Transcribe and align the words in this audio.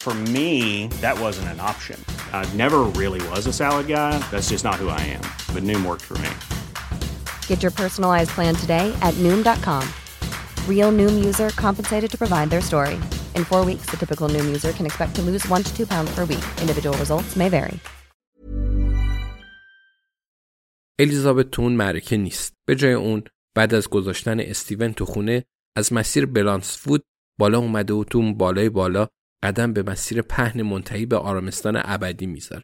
For 0.00 0.14
me, 0.14 0.86
that 1.00 1.18
wasn't 1.18 1.48
an 1.48 1.58
option. 1.58 1.98
I 2.32 2.44
never 2.54 2.84
really 3.00 3.20
was 3.30 3.48
a 3.48 3.52
salad 3.52 3.88
guy. 3.88 4.12
That's 4.30 4.50
just 4.50 4.62
not 4.62 4.76
who 4.76 4.88
I 4.88 5.00
am. 5.16 5.24
But 5.52 5.64
Noom 5.64 5.84
worked 5.84 6.04
for 6.10 6.18
me. 6.18 6.30
Get 7.48 7.60
your 7.64 7.72
personalized 7.72 8.30
plan 8.36 8.54
today 8.54 8.86
at 9.02 9.14
Noom.com. 9.24 9.84
Real 10.68 10.92
Noom 10.92 11.24
user 11.24 11.48
compensated 11.64 12.08
to 12.12 12.16
provide 12.16 12.50
their 12.50 12.60
story. 12.60 12.94
In 13.34 13.42
four 13.44 13.64
weeks, 13.64 13.86
the 13.90 13.96
typical 13.96 14.28
Noom 14.28 14.46
user 14.46 14.72
can 14.72 14.86
expect 14.86 15.16
to 15.16 15.22
lose 15.22 15.42
one 15.48 15.64
to 15.64 15.76
two 15.76 15.86
pounds 15.88 16.14
per 16.14 16.24
week. 16.24 16.46
Individual 16.60 16.96
results 16.98 17.34
may 17.36 17.48
vary. 17.48 17.80
الیزابت 20.98 21.50
تو 21.50 21.62
اون 21.62 21.72
معرکه 21.72 22.16
نیست. 22.16 22.54
به 22.68 22.74
جای 22.74 22.92
اون 22.92 23.22
بعد 23.54 23.74
از 23.74 23.88
گذاشتن 23.88 24.40
استیون 24.40 24.92
تو 24.92 25.04
خونه 25.04 25.44
از 25.76 25.92
مسیر 25.92 26.26
بلانسفود 26.26 27.04
بالا 27.38 27.58
اومده 27.58 27.94
و 27.94 28.04
تو 28.04 28.18
اون 28.18 28.34
بالای 28.34 28.68
بالا 28.68 29.08
قدم 29.43 29.73
به 29.73 29.83
مسیر 29.83 30.21
پهن 30.21 30.61
منتهی 30.61 31.05
به 31.05 31.17
آرامستان 31.17 31.81
ابدی 31.85 32.25
می‌ذاره. 32.25 32.63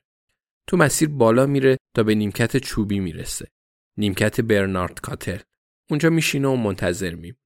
تو 0.68 0.78
مسیر 0.78 1.10
بالا 1.10 1.46
میره 1.46 1.78
تا 1.96 2.04
به 2.04 2.16
نیمکت 2.16 2.58
چوبی 2.58 3.00
می‌رسه. 3.00 3.48
نیمکت 3.98 4.42
برنارد 4.42 5.00
کاتل. 5.00 5.38
اونجا 5.90 6.10
میشینه 6.10 6.48
و 6.48 6.56
منتظر 6.56 7.16
میمونه. 7.16 7.44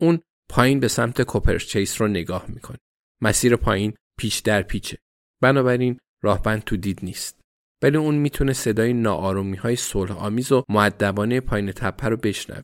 اون 0.00 0.20
پایین 0.48 0.80
به 0.80 0.88
سمت 0.88 1.22
کوپرچیس 1.22 2.00
رو 2.00 2.08
نگاه 2.08 2.44
می‌کنه. 2.48 2.78
مسیر 3.20 3.56
پایین 3.56 3.94
پیچ 4.18 4.42
در 4.42 4.62
پیچه. 4.62 4.98
بنابراین 5.42 5.98
راهبند 6.22 6.64
تو 6.64 6.76
دید 6.76 7.00
نیست. 7.02 7.40
ولی 7.82 7.96
اون 7.96 8.14
می‌تونه 8.14 8.52
صدای 8.52 8.92
ناآرومی 8.92 9.56
های 9.56 9.76
صلح 9.76 10.12
آمیز 10.12 10.52
و 10.52 10.64
معدبانه 10.68 11.40
پایین 11.40 11.72
تپه 11.72 12.08
رو 12.08 12.16
بشنوه. 12.16 12.62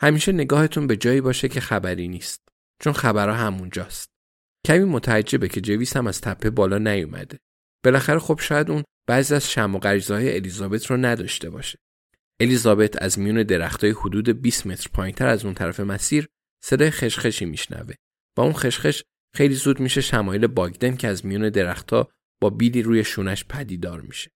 همیشه 0.00 0.32
نگاهتون 0.32 0.86
به 0.86 0.96
جایی 0.96 1.20
باشه 1.20 1.48
که 1.48 1.60
خبری 1.60 2.08
نیست. 2.08 2.48
چون 2.80 2.92
خبرها 2.92 3.34
همونجاست. 3.34 4.11
کمی 4.66 4.84
متعجبه 4.84 5.48
که 5.48 5.60
جویس 5.60 5.96
هم 5.96 6.06
از 6.06 6.20
تپه 6.20 6.50
بالا 6.50 6.78
نیومده. 6.78 7.38
بالاخره 7.84 8.18
خب 8.18 8.40
شاید 8.42 8.70
اون 8.70 8.84
بعضی 9.06 9.34
از 9.34 9.50
شم 9.50 9.74
و 9.74 9.80
های 10.08 10.34
الیزابت 10.36 10.86
رو 10.86 10.96
نداشته 10.96 11.50
باشه. 11.50 11.78
الیزابت 12.40 13.02
از 13.02 13.18
میون 13.18 13.42
درختای 13.42 13.90
حدود 13.90 14.28
20 14.42 14.66
متر 14.66 14.90
پایینتر 14.92 15.26
از 15.26 15.44
اون 15.44 15.54
طرف 15.54 15.80
مسیر 15.80 16.28
صدای 16.64 16.90
خشخشی 16.90 17.44
میشنوه. 17.44 17.94
با 18.36 18.42
اون 18.42 18.52
خشخش 18.52 19.02
خیلی 19.34 19.54
زود 19.54 19.80
میشه 19.80 20.00
شمایل 20.00 20.46
باگدن 20.46 20.96
که 20.96 21.08
از 21.08 21.26
میون 21.26 21.48
درختها 21.48 22.08
با 22.40 22.50
بیلی 22.50 22.82
روی 22.82 23.04
شونش 23.04 23.44
پدیدار 23.44 24.00
میشه. 24.00 24.30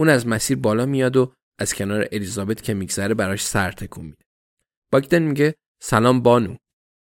اون 0.00 0.08
از 0.08 0.26
مسیر 0.26 0.56
بالا 0.56 0.86
میاد 0.86 1.16
و 1.16 1.32
از 1.58 1.74
کنار 1.74 2.08
الیزابت 2.12 2.62
که 2.62 2.74
میگذره 2.74 3.14
براش 3.14 3.42
سر 3.42 3.72
تکون 3.72 4.04
میده. 4.04 4.24
باگدن 4.92 5.22
میگه 5.22 5.54
سلام 5.82 6.22
بانو 6.22 6.56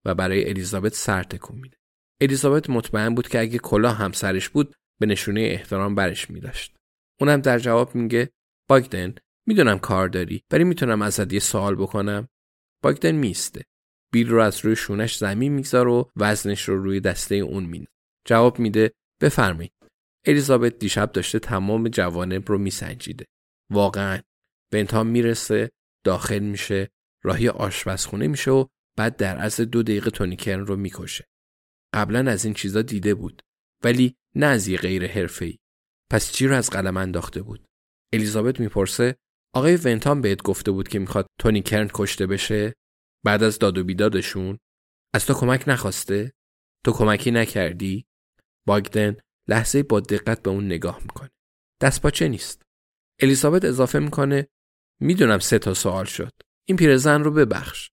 و 0.04 0.14
برای 0.14 0.48
الیزابت 0.48 0.94
سر 0.94 1.22
تکون 1.22 1.58
میده. 1.58 1.76
الیزابت 2.20 2.70
مطمئن 2.70 3.14
بود 3.14 3.28
که 3.28 3.40
اگه 3.40 3.58
کلاه 3.58 3.96
هم 3.96 4.12
سرش 4.12 4.48
بود 4.48 4.74
به 5.00 5.06
نشونه 5.06 5.40
احترام 5.40 5.94
برش 5.94 6.30
میداشت. 6.30 6.76
اونم 7.20 7.40
در 7.40 7.58
جواب 7.58 7.94
میگه 7.94 8.30
باگدن 8.68 9.14
می‌دونم 9.46 9.78
کار 9.78 10.08
داری 10.08 10.42
ولی 10.52 10.64
می‌تونم 10.64 11.02
ازت 11.02 11.32
یه 11.32 11.38
سوال 11.38 11.74
بکنم. 11.74 12.28
باگدن 12.82 13.10
میسته 13.10 13.62
بیل 14.12 14.28
رو 14.28 14.40
از 14.40 14.64
روی 14.64 14.76
شونش 14.76 15.16
زمین 15.16 15.52
میگذار 15.52 15.88
و 15.88 16.10
وزنش 16.16 16.62
رو 16.62 16.82
روی 16.82 17.00
دسته 17.00 17.34
اون 17.34 17.64
مینه. 17.64 17.86
جواب 18.26 18.58
میده 18.58 18.92
بفرمایید. 19.22 19.72
الیزابت 20.26 20.78
دیشب 20.78 21.12
داشته 21.12 21.38
تمام 21.38 21.88
جوانب 21.88 22.48
رو 22.48 22.58
میسنجیده. 22.58 23.24
واقعا. 23.72 24.20
به 24.72 24.78
انتها 24.78 25.02
می‌رسه 25.02 25.70
داخل 26.04 26.38
میشه 26.38 26.90
راهی 27.24 27.48
آشپزخونه 27.48 28.26
میشه 28.26 28.50
و 28.50 28.66
بعد 28.96 29.16
در 29.16 29.36
عرض 29.36 29.60
دو 29.60 29.82
دقیقه 29.82 30.10
تونیکرن 30.10 30.66
رو 30.66 30.76
می‌کشه. 30.76 31.24
قبلا 31.94 32.30
از 32.30 32.44
این 32.44 32.54
چیزا 32.54 32.82
دیده 32.82 33.14
بود 33.14 33.42
ولی 33.84 34.16
نه 34.34 34.46
از 34.46 34.68
یه 34.68 34.78
غیر 34.78 35.06
حرفه‌ای. 35.06 35.58
پس 36.10 36.32
چی 36.32 36.46
رو 36.46 36.54
از 36.54 36.70
قلم 36.70 36.96
انداخته 36.96 37.42
بود؟ 37.42 37.66
الیزابت 38.12 38.60
می‌پرسه 38.60 39.16
آقای 39.54 39.76
ونتام 39.76 40.20
بهت 40.20 40.42
گفته 40.42 40.70
بود 40.70 40.88
که 40.88 40.98
می‌خواد 40.98 41.26
تونی 41.40 41.62
کرن 41.62 41.90
کشته 41.94 42.26
بشه؟ 42.26 42.74
بعد 43.24 43.42
از 43.42 43.58
داد 43.58 43.78
و 43.78 43.84
بیدادشون؟ 43.84 44.58
از 45.14 45.26
تو 45.26 45.34
کمک 45.34 45.64
نخواسته؟ 45.66 46.32
تو 46.84 46.92
کمکی 46.92 47.30
نکردی؟ 47.30 48.06
باگدن 48.66 49.16
لحظه 49.48 49.82
با 49.82 50.00
دقت 50.00 50.42
به 50.42 50.50
اون 50.50 50.66
نگاه 50.66 51.00
می‌کنه. 51.02 51.30
دست 51.82 52.02
پاچه 52.02 52.28
نیست؟ 52.28 52.62
الیزابت 53.20 53.64
اضافه 53.64 53.98
می‌کنه 53.98 54.48
می‌دونم 55.00 55.38
سه 55.38 55.58
تا 55.58 55.74
سوال 55.74 56.04
شد. 56.04 56.32
این 56.68 56.76
پیرزن 56.76 57.24
رو 57.24 57.30
ببخش. 57.30 57.90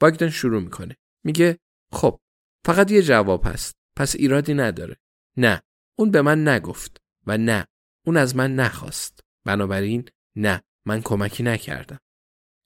باگدن 0.00 0.30
شروع 0.30 0.62
می‌کنه. 0.62 0.96
میگه 1.24 1.58
خب 1.92 2.20
فقط 2.66 2.90
یه 2.90 3.02
جواب 3.02 3.46
هست. 3.46 3.76
پس 3.96 4.14
ایرادی 4.16 4.54
نداره. 4.54 4.96
نه 5.36 5.62
اون 5.98 6.10
به 6.10 6.22
من 6.22 6.48
نگفت 6.48 7.02
و 7.26 7.38
نه 7.38 7.66
اون 8.06 8.16
از 8.16 8.36
من 8.36 8.54
نخواست. 8.54 9.20
بنابراین 9.44 10.08
نه 10.36 10.62
من 10.86 11.00
کمکی 11.00 11.42
نکردم. 11.42 11.98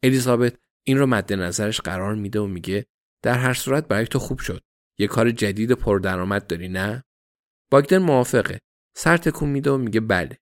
الیزابت 0.02 0.58
این 0.86 0.98
رو 0.98 1.06
مد 1.06 1.32
نظرش 1.32 1.80
قرار 1.80 2.14
میده 2.14 2.40
و 2.40 2.46
میگه 2.46 2.86
در 3.22 3.38
هر 3.38 3.54
صورت 3.54 3.88
برای 3.88 4.06
تو 4.06 4.18
خوب 4.18 4.38
شد. 4.38 4.62
یه 4.98 5.06
کار 5.06 5.30
جدید 5.30 5.72
پردرآمد 5.72 6.46
داری 6.46 6.68
نه؟ 6.68 7.04
باگدن 7.70 7.98
موافقه. 7.98 8.60
سر 8.96 9.16
تکون 9.16 9.48
میده 9.48 9.70
و 9.70 9.76
میگه 9.76 10.00
بله. 10.00 10.38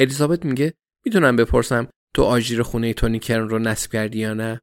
الیزابت 0.00 0.44
میگه 0.44 0.74
می‌تونم 1.04 1.36
بپرسم 1.36 1.88
تو 2.14 2.22
آژیر 2.22 2.62
خونه 2.62 2.94
تونی 2.94 3.18
کرن 3.18 3.48
رو 3.48 3.58
نصب 3.58 3.92
کردی 3.92 4.18
یا 4.18 4.34
نه؟ 4.34 4.60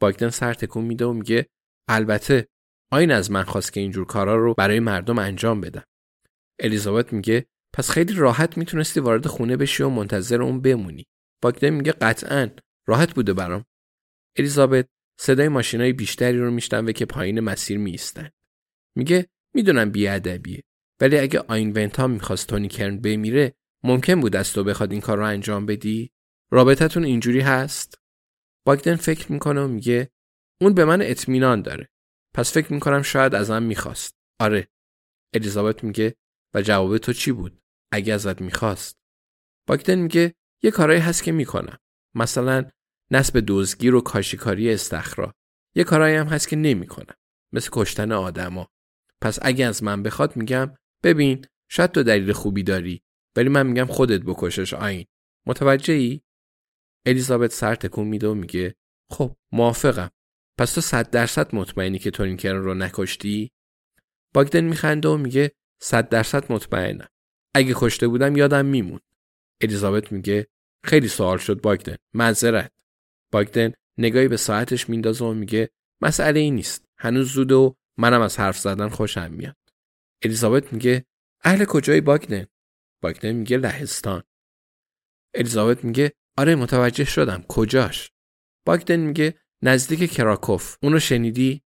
باگدن 0.00 0.28
سر 0.28 0.54
تکون 0.54 0.84
میده 0.84 1.04
و 1.04 1.12
میگه 1.12 1.46
البته 1.88 2.48
آین 2.92 3.10
از 3.10 3.30
من 3.30 3.42
خواست 3.42 3.72
که 3.72 3.80
اینجور 3.80 4.06
کارا 4.06 4.36
رو 4.36 4.54
برای 4.54 4.80
مردم 4.80 5.18
انجام 5.18 5.60
بدم. 5.60 5.84
الیزابت 6.58 7.12
میگه 7.12 7.46
پس 7.72 7.90
خیلی 7.90 8.14
راحت 8.14 8.58
می‌تونستی 8.58 9.00
وارد 9.00 9.26
خونه 9.26 9.56
بشی 9.56 9.82
و 9.82 9.88
منتظر 9.88 10.42
اون 10.42 10.60
بمونی. 10.60 11.06
باگدن 11.42 11.70
میگه 11.70 11.92
قطعا 11.92 12.50
راحت 12.86 13.14
بوده 13.14 13.32
برام. 13.32 13.64
الیزابت 14.36 14.88
صدای 15.20 15.48
ماشینای 15.48 15.92
بیشتری 15.92 16.38
رو 16.38 16.50
میشنوه 16.50 16.92
که 16.92 17.06
پایین 17.06 17.40
مسیر 17.40 17.78
میستن. 17.78 18.30
میگه 18.96 19.26
می‌دونم 19.54 19.90
بیادبیه 19.90 20.62
ولی 21.00 21.18
اگه 21.18 21.38
آین 21.38 21.72
ونتا 21.72 22.06
می‌خواست 22.06 22.46
تونی 22.48 22.68
کرن 22.68 22.98
بمیره 22.98 23.54
ممکن 23.82 24.20
بود 24.20 24.36
از 24.36 24.52
تو 24.52 24.64
بخواد 24.64 24.92
این 24.92 25.00
کار 25.00 25.18
رو 25.18 25.24
انجام 25.24 25.66
بدی؟ 25.66 26.12
رابطتون 26.50 27.04
اینجوری 27.04 27.40
هست؟ 27.40 27.98
باگدن 28.66 28.96
فکر 28.96 29.32
می‌کنه 29.32 29.60
و 29.60 29.68
میگه 29.68 30.10
اون 30.60 30.74
به 30.74 30.84
من 30.84 31.02
اطمینان 31.02 31.62
داره. 31.62 31.88
پس 32.34 32.52
فکر 32.52 32.72
می‌کنم 32.72 33.02
شاید 33.02 33.34
ازم 33.34 33.62
می‌خواست. 33.62 34.16
آره. 34.40 34.68
الیزابت 35.34 35.84
میگه 35.84 36.16
و 36.54 36.62
جواب 36.62 36.98
تو 36.98 37.12
چی 37.12 37.32
بود؟ 37.32 37.62
اگه 37.92 38.14
ازت 38.14 38.40
می‌خواست. 38.40 38.96
باگدن 39.68 39.94
میگه 39.94 40.34
یه 40.62 40.70
کارایی 40.70 41.00
هست 41.00 41.22
که 41.22 41.32
می‌کنم. 41.32 41.78
مثلا 42.14 42.70
نسب 43.10 43.44
دزگیر 43.46 43.94
و 43.94 44.00
کاشیکاری 44.00 44.72
استخرا. 44.72 45.34
یه 45.74 45.84
کارایی 45.84 46.16
هم 46.16 46.26
هست 46.26 46.48
که 46.48 46.56
نمی‌کنم. 46.56 47.14
مثل 47.52 47.68
کشتن 47.72 48.12
آدما. 48.12 48.68
پس 49.20 49.38
اگه 49.42 49.66
از 49.66 49.82
من 49.82 50.02
بخواد 50.02 50.36
میگم 50.36 50.74
ببین 51.04 51.46
شاید 51.70 51.90
تو 51.90 52.02
دلیل 52.02 52.32
خوبی 52.32 52.62
داری 52.62 53.02
ولی 53.36 53.48
من 53.48 53.66
میگم 53.66 53.86
خودت 53.86 54.20
بکشش 54.20 54.74
آین. 54.74 55.06
متوجه 55.46 55.94
ای؟ 55.94 56.20
الیزابت 57.06 57.52
سر 57.52 57.74
تکون 57.74 58.08
میده 58.08 58.28
و 58.28 58.34
میگه 58.34 58.74
خب 59.10 59.36
موافقم. 59.52 60.10
پس 60.58 60.72
تو 60.72 60.80
صد 60.80 61.10
درصد 61.10 61.54
مطمئنی 61.54 61.98
که 61.98 62.10
تورینکرن 62.10 62.62
رو 62.62 62.74
نکشتی؟ 62.74 63.52
باگدن 64.34 64.64
میخنده 64.64 65.08
و 65.08 65.16
میگه 65.16 65.52
صد 65.80 66.08
درصد 66.08 66.52
مطمئنم. 66.52 67.08
اگه 67.54 67.74
کشته 67.76 68.08
بودم 68.08 68.36
یادم 68.36 68.66
میمون. 68.66 69.00
الیزابت 69.60 70.12
میگه 70.12 70.46
خیلی 70.84 71.08
سوال 71.08 71.38
شد 71.38 71.60
باگدن. 71.60 71.96
معذرت. 72.14 72.72
باگدن 73.32 73.72
نگاهی 73.98 74.28
به 74.28 74.36
ساعتش 74.36 74.88
میندازه 74.88 75.24
و 75.24 75.32
میگه 75.32 75.70
مسئله 76.00 76.40
ای 76.40 76.50
نیست. 76.50 76.84
هنوز 76.98 77.32
زود 77.32 77.52
و 77.52 77.76
منم 77.96 78.20
از 78.20 78.38
حرف 78.40 78.58
زدن 78.58 78.88
خوشم 78.88 79.32
میاد. 79.32 79.56
الیزابت 80.22 80.72
میگه 80.72 81.06
اهل 81.44 81.64
کجایی 81.64 82.00
باگدن؟ 82.00 82.46
باگدن 83.02 83.32
میگه 83.32 83.56
لهستان. 83.56 84.22
الیزابت 85.34 85.84
میگه 85.84 86.12
آره 86.38 86.54
متوجه 86.54 87.04
شدم. 87.04 87.42
کجاش؟ 87.48 88.10
باگدن 88.66 88.96
میگه 88.96 89.34
نزدیک 89.64 90.12
کراکوف. 90.12 90.76
اونو 90.82 90.98
شنیدی؟ 90.98 91.62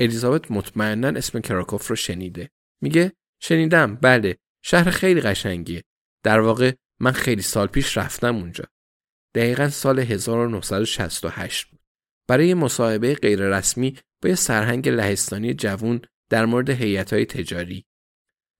الیزابت 0.00 0.50
مطمئنا 0.50 1.08
اسم 1.08 1.40
کراکوف 1.40 1.88
رو 1.88 1.96
شنیده. 1.96 2.50
میگه 2.82 3.12
شنیدم. 3.42 3.94
بله 3.94 4.38
شهر 4.64 4.90
خیلی 4.90 5.20
قشنگیه. 5.20 5.84
در 6.24 6.40
واقع 6.40 6.72
من 7.00 7.12
خیلی 7.12 7.42
سال 7.42 7.66
پیش 7.66 7.98
رفتم 7.98 8.36
اونجا. 8.36 8.64
دقیقا 9.34 9.68
سال 9.68 9.98
1968 9.98 11.66
بود. 11.66 11.80
برای 12.28 12.54
مصاحبه 12.54 13.14
غیررسمی 13.14 13.98
با 14.22 14.28
یه 14.28 14.34
سرهنگ 14.34 14.88
لهستانی 14.88 15.54
جوون 15.54 16.00
در 16.30 16.46
مورد 16.46 16.70
های 16.70 17.24
تجاری. 17.24 17.84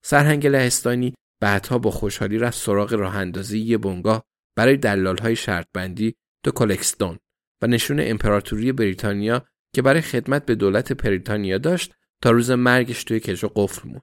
سرهنگ 0.05 0.47
لهستانی 0.47 1.15
بعدها 1.41 1.79
با 1.79 1.91
خوشحالی 1.91 2.39
رفت 2.39 2.59
سراغ 2.59 2.93
راه 2.93 3.17
اندازی 3.17 3.59
یه 3.59 3.79
بنگاه 3.79 4.25
برای 4.57 4.77
دلال 4.77 5.19
های 5.19 5.37
شرط 5.37 5.67
بندی 5.75 6.15
تو 6.45 6.51
کلکستون 6.51 7.19
و 7.63 7.67
نشون 7.67 8.01
امپراتوری 8.01 8.73
بریتانیا 8.73 9.47
که 9.75 9.83
برای 9.83 10.01
خدمت 10.01 10.47
به 10.47 10.55
دولت 10.55 10.93
بریتانیا 10.93 11.59
داشت 11.59 11.95
تا 12.23 12.31
روز 12.31 12.51
مرگش 12.51 13.05
توی 13.05 13.21
کشو 13.21 13.53
قفل 13.55 13.89
موند. 13.89 14.03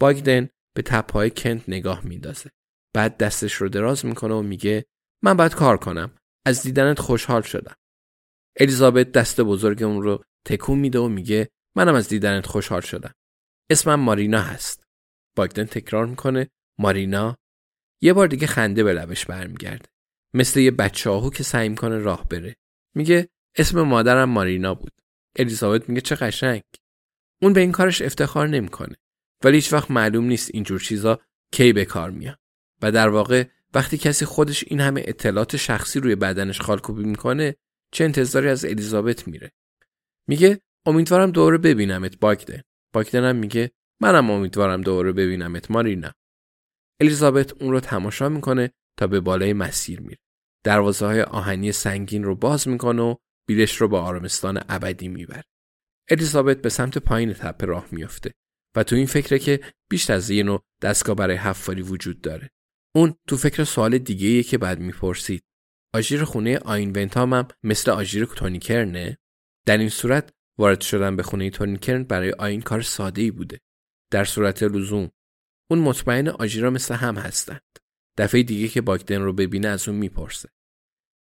باگدن 0.00 0.48
به 0.74 0.82
تپهای 0.82 1.30
کنت 1.30 1.68
نگاه 1.68 2.04
میندازه. 2.04 2.50
بعد 2.94 3.16
دستش 3.16 3.54
رو 3.54 3.68
دراز 3.68 4.06
می‌کنه 4.06 4.34
و 4.34 4.42
میگه 4.42 4.84
من 5.22 5.36
باید 5.36 5.54
کار 5.54 5.76
کنم. 5.76 6.14
از 6.46 6.62
دیدنت 6.62 6.98
خوشحال 6.98 7.42
شدم. 7.42 7.74
الیزابت 8.60 9.12
دست 9.12 9.40
بزرگ 9.40 9.82
اون 9.82 10.02
رو 10.02 10.24
تکون 10.46 10.78
میده 10.78 10.98
و 10.98 11.08
میگه 11.08 11.48
منم 11.76 11.94
از 11.94 12.08
دیدنت 12.08 12.46
خوشحال 12.46 12.80
شدم. 12.80 13.12
اسمم 13.70 14.00
مارینا 14.00 14.40
هست. 14.40 14.84
باگدن 15.36 15.64
تکرار 15.64 16.06
می‌کنه 16.06 16.50
مارینا 16.78 17.36
یه 18.02 18.12
بار 18.12 18.26
دیگه 18.26 18.46
خنده 18.46 18.84
به 18.84 18.92
لبش 18.92 19.26
برمیگرده. 19.26 19.88
مثل 20.34 20.60
یه 20.60 20.70
بچه 20.70 21.30
که 21.34 21.42
سعی 21.42 21.68
می‌کنه 21.68 21.98
راه 21.98 22.28
بره. 22.28 22.56
میگه 22.94 23.28
اسم 23.56 23.82
مادرم 23.82 24.30
مارینا 24.30 24.74
بود. 24.74 24.92
الیزابت 25.36 25.88
میگه 25.88 26.00
چه 26.00 26.14
قشنگ. 26.14 26.62
اون 27.42 27.52
به 27.52 27.60
این 27.60 27.72
کارش 27.72 28.02
افتخار 28.02 28.48
نمی‌کنه. 28.48 28.96
ولی 29.44 29.56
هیچ 29.56 29.72
وقت 29.72 29.90
معلوم 29.90 30.24
نیست 30.24 30.50
اینجور 30.54 30.80
چیزا 30.80 31.20
کی 31.52 31.72
به 31.72 31.84
کار 31.84 32.10
میاد. 32.10 32.38
و 32.82 32.92
در 32.92 33.08
واقع 33.08 33.44
وقتی 33.74 33.98
کسی 33.98 34.24
خودش 34.24 34.64
این 34.66 34.80
همه 34.80 35.02
اطلاعات 35.06 35.56
شخصی 35.56 36.00
روی 36.00 36.14
بدنش 36.14 36.60
خالکوبی 36.60 37.04
می‌کنه 37.04 37.56
چه 37.92 38.04
انتظاری 38.04 38.48
از 38.48 38.64
الیزابت 38.64 39.28
میره 39.28 39.52
میگه 40.28 40.60
امیدوارم 40.86 41.30
دوره 41.30 41.58
ببینمت 41.58 42.18
باگدن 42.18 42.60
باگدن 42.92 43.24
هم 43.24 43.36
میگه 43.36 43.70
منم 44.00 44.30
امیدوارم 44.30 44.80
دوره 44.80 45.12
ببینمت 45.12 45.70
مارینا 45.70 46.12
الیزابت 47.00 47.62
اون 47.62 47.72
رو 47.72 47.80
تماشا 47.80 48.28
می‌کنه 48.28 48.70
تا 48.98 49.06
به 49.06 49.20
بالای 49.20 49.52
مسیر 49.52 50.00
میره 50.00 50.18
دروازه 50.64 51.06
های 51.06 51.22
آهنی 51.22 51.72
سنگین 51.72 52.24
رو 52.24 52.34
باز 52.34 52.68
می‌کنه 52.68 53.02
و 53.02 53.14
بیلش 53.48 53.76
رو 53.76 53.88
به 53.88 53.96
آرامستان 53.96 54.60
ابدی 54.68 55.08
می‌بره 55.08 55.44
الیزابت 56.10 56.62
به 56.62 56.68
سمت 56.68 56.98
پایین 56.98 57.32
تپه 57.32 57.66
راه 57.66 57.88
میافته 57.90 58.34
و 58.76 58.82
تو 58.82 58.96
این 58.96 59.06
فکره 59.06 59.38
که 59.38 59.60
بیش 59.90 60.10
از 60.10 60.30
یه 60.30 60.42
نوع 60.42 60.64
دستگاه 60.82 61.16
برای 61.16 61.36
حفاری 61.36 61.82
وجود 61.82 62.20
داره. 62.20 62.50
اون 62.94 63.14
تو 63.28 63.36
فکر 63.36 63.64
سوال 63.64 63.98
دیگه 63.98 64.42
که 64.42 64.58
بعد 64.58 64.78
می‌پرسید. 64.78 65.44
آژیر 65.94 66.24
خونه 66.24 66.58
آینونتام 66.58 67.34
هم 67.34 67.48
مثل 67.62 67.90
آژیر 67.90 68.24
تونیکرنه 68.24 69.18
در 69.66 69.78
این 69.78 69.88
صورت 69.88 70.30
وارد 70.58 70.80
شدن 70.80 71.16
به 71.16 71.22
خونه 71.22 71.50
تونیکرن 71.50 72.04
برای 72.04 72.32
آین 72.32 72.62
کار 72.62 72.82
ساده 72.82 73.22
ای 73.22 73.30
بوده. 73.30 73.60
در 74.10 74.24
صورت 74.24 74.62
لزوم 74.62 75.10
اون 75.70 75.78
مطمئن 75.78 76.28
آژیرا 76.28 76.70
مثل 76.70 76.94
هم 76.94 77.16
هستند. 77.16 77.78
دفعه 78.16 78.42
دیگه 78.42 78.68
که 78.68 78.80
باگدن 78.80 79.22
رو 79.22 79.32
ببینه 79.32 79.68
از 79.68 79.88
اون 79.88 79.98
می‌پرسه. 79.98 80.48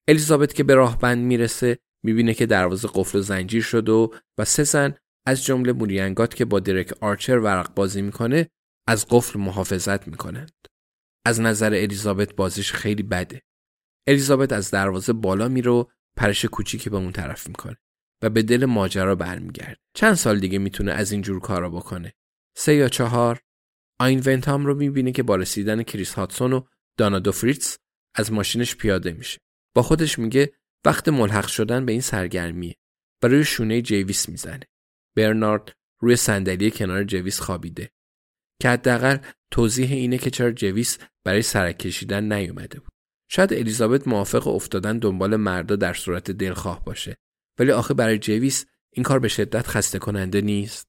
الیزابت 0.07 0.53
که 0.53 0.63
به 0.63 0.73
راه 0.73 0.99
بند 0.99 1.25
می‌رسه 1.25 1.79
می‌بینه 2.03 2.33
که 2.33 2.45
دروازه 2.45 2.89
قفل 2.93 3.17
و 3.17 3.21
زنجیر 3.21 3.63
شده 3.63 3.91
و 4.37 4.45
سه 4.45 4.63
زن 4.63 4.95
از 5.25 5.43
جمله 5.43 5.73
موریانگات 5.73 6.35
که 6.35 6.45
با 6.45 6.59
درک 6.59 6.93
آرچر 7.01 7.37
ورق 7.37 7.73
بازی 7.73 8.01
می‌کنه 8.01 8.49
از 8.87 9.05
قفل 9.09 9.39
محافظت 9.39 10.07
می‌کنند. 10.07 10.51
از 11.25 11.41
نظر 11.41 11.73
الیزابت 11.73 12.35
بازیش 12.35 12.71
خیلی 12.71 13.03
بده. 13.03 13.41
الیزابت 14.07 14.53
از 14.53 14.71
دروازه 14.71 15.13
بالا 15.13 15.47
میره 15.47 15.71
و 15.71 15.85
پرش 16.17 16.45
کوچیکی 16.45 16.89
به 16.89 16.97
اون 16.97 17.11
طرف 17.11 17.47
می‌کنه 17.47 17.77
و 18.23 18.29
به 18.29 18.43
دل 18.43 18.65
ماجرا 18.65 19.15
برمیگرده. 19.15 19.77
چند 19.93 20.13
سال 20.13 20.39
دیگه 20.39 20.57
می‌تونه 20.57 20.91
از 20.91 21.11
این 21.11 21.21
جور 21.21 21.39
کارا 21.39 21.69
بکنه. 21.69 22.13
سه 22.57 22.75
یا 22.75 22.89
چهار. 22.89 23.41
آین 23.99 24.21
ونتام 24.25 24.65
رو 24.65 24.75
می‌بینه 24.75 25.11
که 25.11 25.23
با 25.23 25.35
رسیدن 25.35 25.83
کریس 25.83 26.13
هاتسون 26.13 26.53
و 26.53 26.61
دانا 26.97 27.19
دو 27.19 27.31
از 28.15 28.31
ماشینش 28.31 28.75
پیاده 28.75 29.11
میشه. 29.11 29.39
با 29.75 29.81
خودش 29.81 30.19
میگه 30.19 30.53
وقت 30.85 31.09
ملحق 31.09 31.47
شدن 31.47 31.85
به 31.85 31.91
این 31.91 32.01
سرگرمیه 32.01 32.75
و 33.23 33.27
روی 33.27 33.45
شونه 33.45 33.81
جیویس 33.81 34.29
می‌زنه. 34.29 34.65
برنارد 35.15 35.73
روی 36.01 36.15
صندلی 36.15 36.71
کنار 36.71 37.03
جویس 37.03 37.39
خوابیده. 37.39 37.91
که 38.61 38.69
حداقل 38.69 39.17
توضیح 39.51 39.91
اینه 39.91 40.17
که 40.17 40.29
چرا 40.29 40.51
جویس 40.51 40.97
برای 41.23 41.41
سرک 41.41 41.77
کشیدن 41.77 42.33
نیومده 42.33 42.79
بود. 42.79 42.91
شاید 43.31 43.53
الیزابت 43.53 44.07
موافق 44.07 44.47
افتادن 44.47 44.99
دنبال 44.99 45.35
مردا 45.35 45.75
در 45.75 45.93
صورت 45.93 46.31
دلخواه 46.31 46.85
باشه. 46.85 47.17
ولی 47.59 47.71
آخه 47.71 47.93
برای 47.93 48.17
جویس 48.17 48.65
این 48.93 49.03
کار 49.03 49.19
به 49.19 49.27
شدت 49.27 49.67
خسته 49.67 49.99
کننده 49.99 50.41
نیست. 50.41 50.87